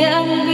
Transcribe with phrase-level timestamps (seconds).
[0.00, 0.49] valen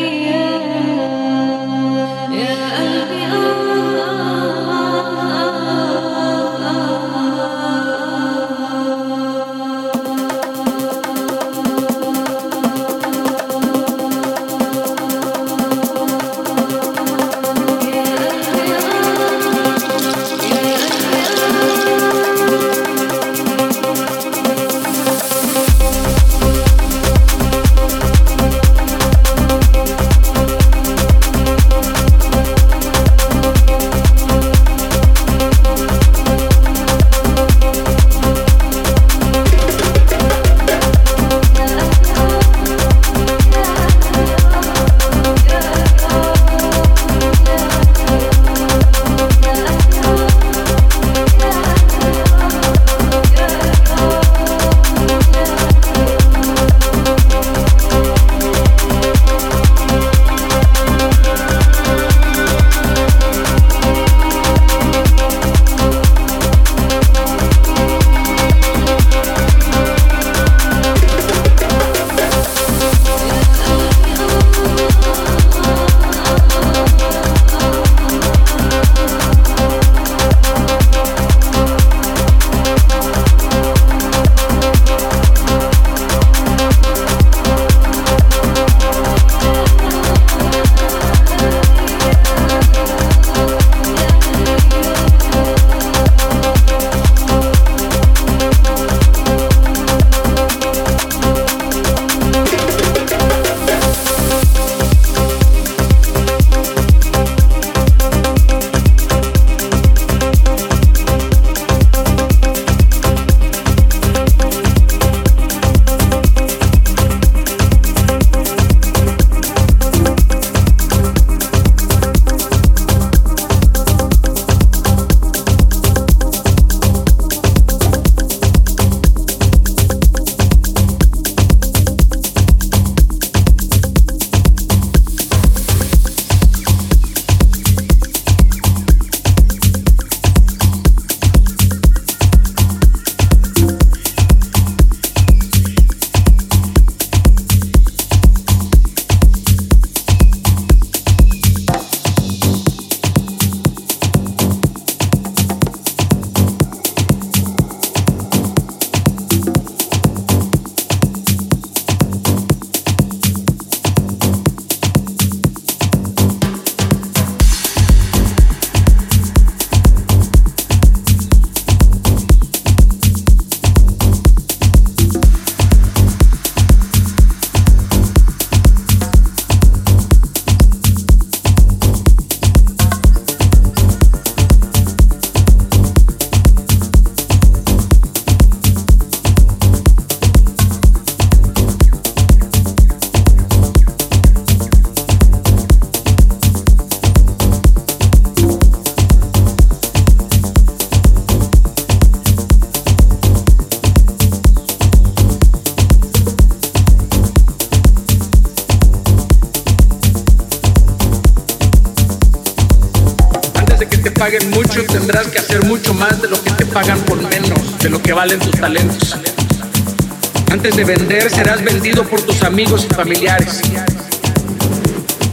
[221.67, 223.61] vendido por tus amigos y familiares.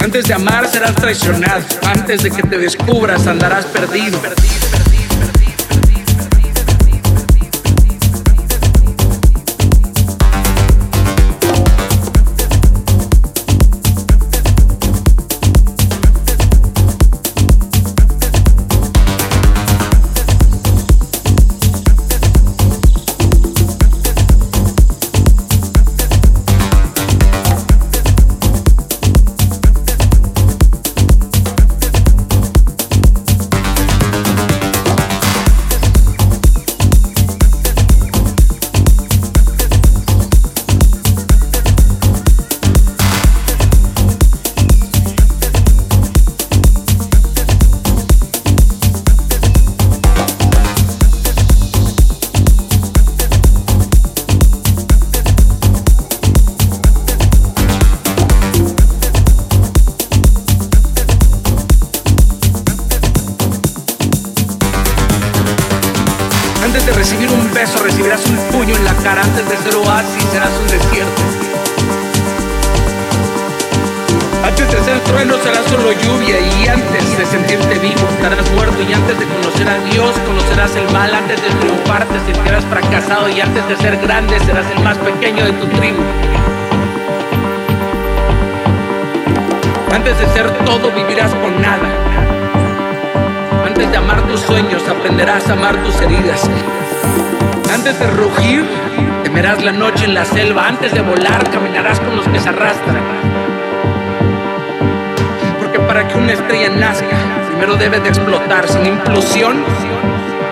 [0.04, 1.64] Antes de amar serás traicionado.
[1.84, 4.20] Antes de que te descubras andarás perdido.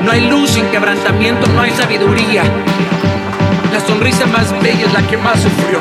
[0.01, 2.43] no hay luz sin quebrantamiento, no hay sabiduría.
[3.71, 5.79] La sonrisa más bella es la que más sufrió.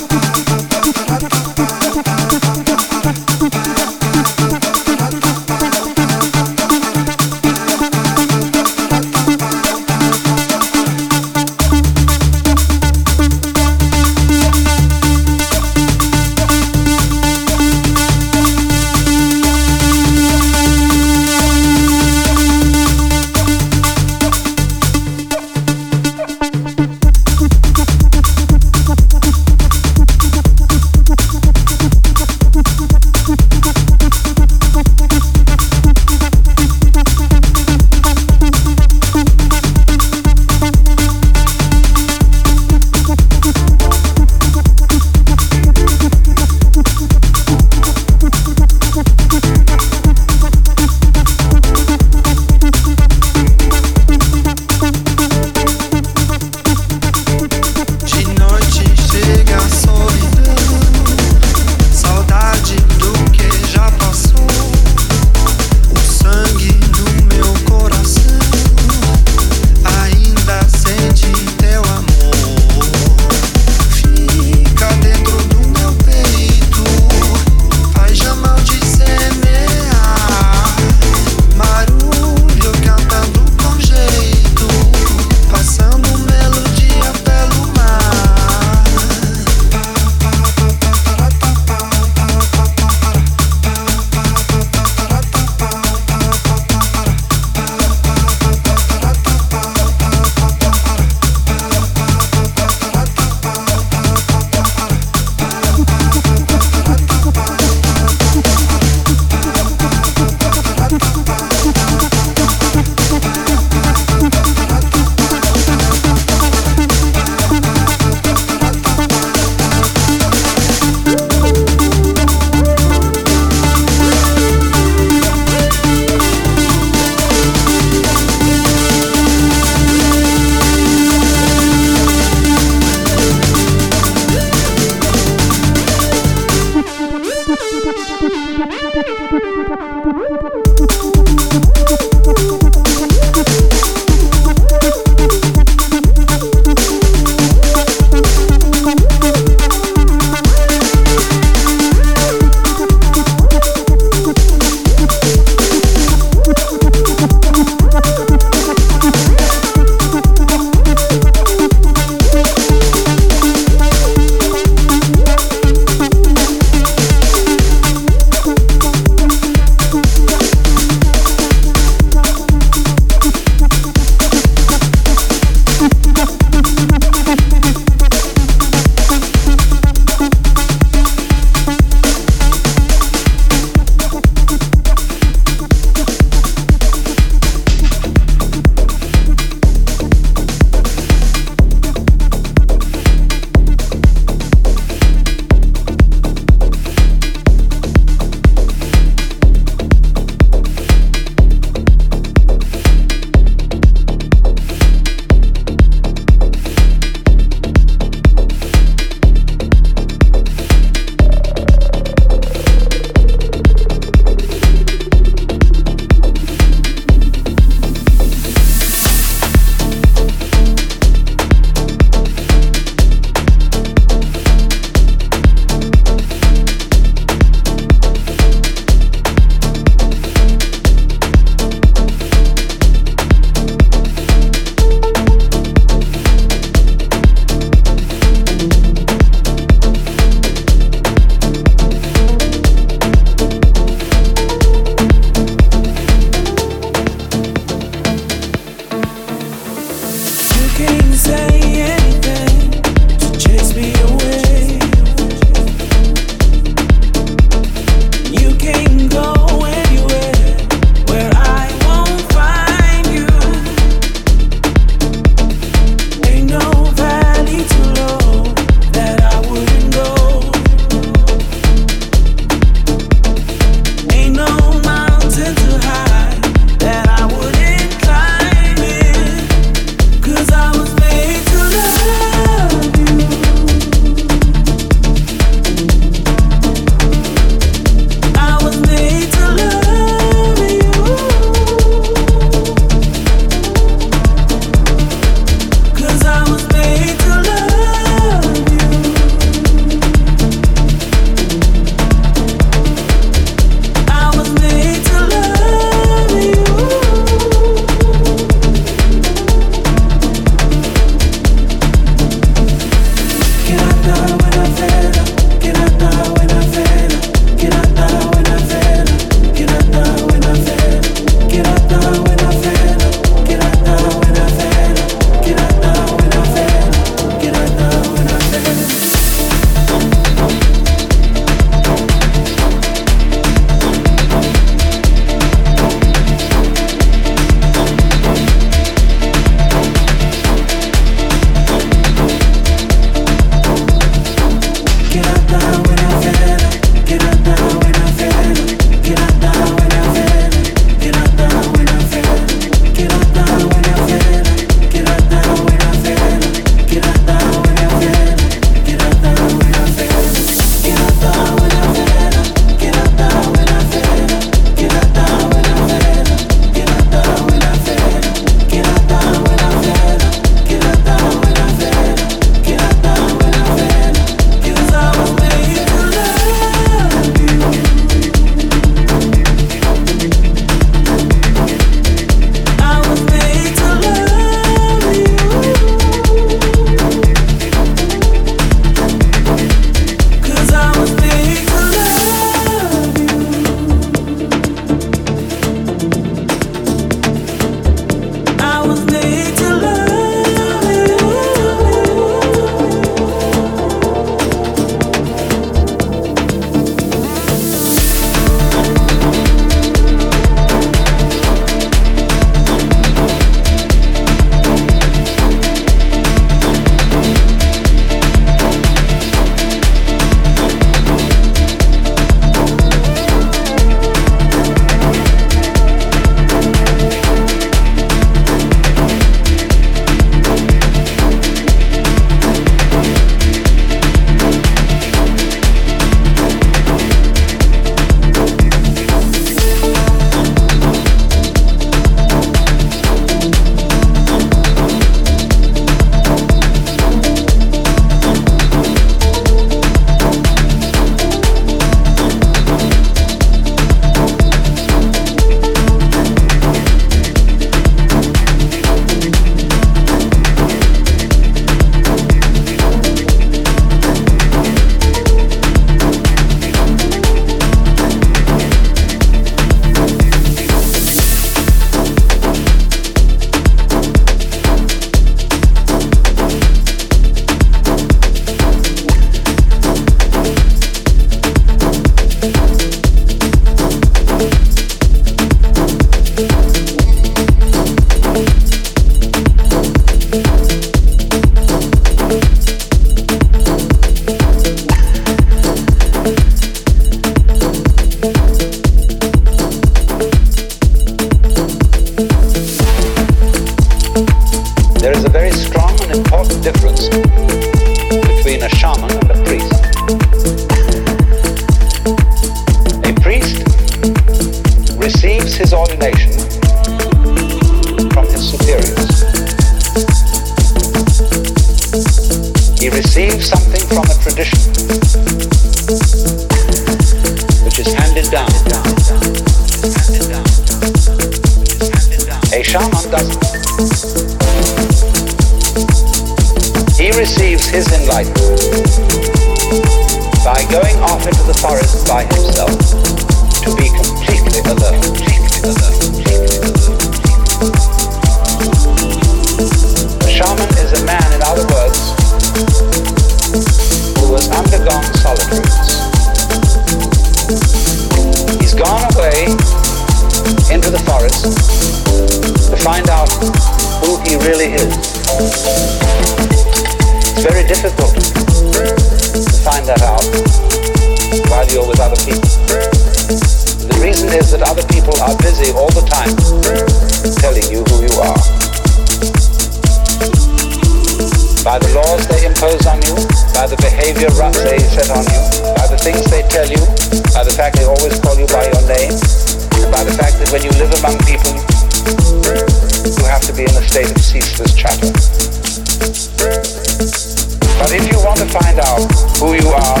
[598.68, 599.00] Find out
[599.38, 600.00] who you are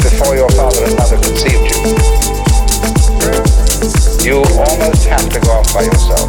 [0.00, 1.76] before your father and mother conceived you,
[4.24, 6.28] you almost have to go off by yourself.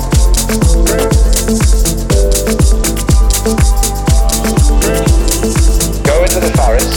[6.03, 6.90] Go into the forest,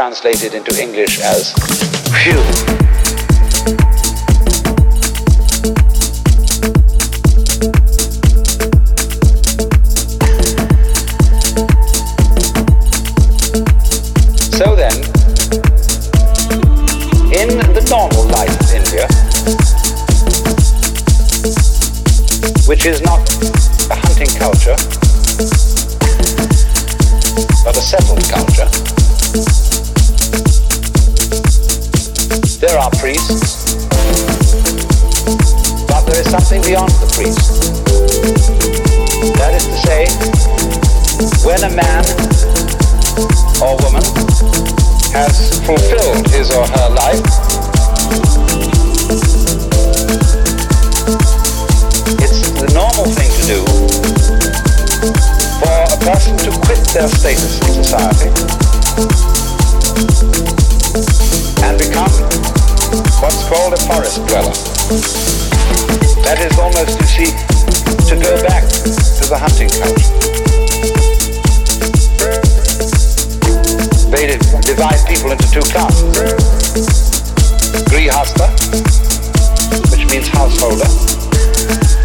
[0.00, 1.52] translated into English as
[2.22, 2.69] phew.
[41.50, 42.04] When a man
[43.58, 44.06] or woman
[45.10, 47.26] has fulfilled his or her life,
[52.22, 53.60] it's the normal thing to do
[55.58, 58.30] for a person to quit their status in society
[61.66, 62.14] and become
[63.18, 64.54] what's called a forest dweller.
[66.22, 67.30] That is almost, you see,
[68.06, 70.49] to go back to the hunting culture.
[74.10, 74.26] They
[74.66, 76.10] divide people into two classes.
[77.86, 78.50] Grihastha,
[79.92, 80.90] which means householder,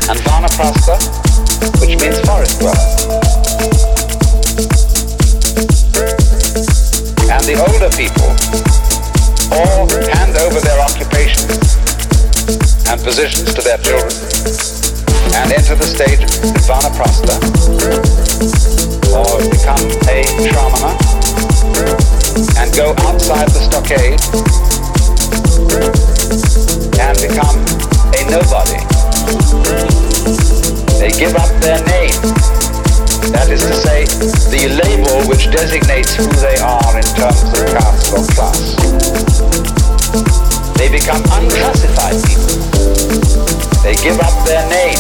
[0.10, 1.02] and Vanaprastha,
[1.82, 2.78] which means forest dweller.
[7.26, 8.30] And the older people
[9.52, 11.76] all hand over their occupations
[12.88, 14.14] and positions to their children
[15.42, 17.36] and enter the stage of Vanaprastha
[19.10, 21.55] or become a shramana
[22.36, 24.20] and go outside the stockade
[27.00, 27.56] and become
[28.12, 28.76] a nobody.
[31.00, 32.12] They give up their name.
[33.32, 34.04] That is to say,
[34.52, 38.76] the label which designates who they are in terms of caste or class.
[40.76, 42.60] They become unclassified people.
[43.82, 45.00] They give up their name.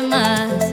[0.00, 0.71] Más.